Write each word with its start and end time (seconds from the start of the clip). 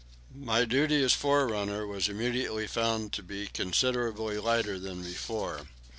My 0.33 0.65
duty 0.65 1.03
as 1.03 1.13
forerunner 1.13 1.85
was 1.85 2.09
immediately 2.09 2.65
found 2.65 3.13
to 3.13 3.21
be 3.21 3.45
considerably 3.45 4.39
lighter 4.39 4.79
than 4.79 5.03
before. 5.03 5.67